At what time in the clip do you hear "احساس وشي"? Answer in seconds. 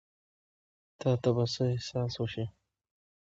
1.73-2.45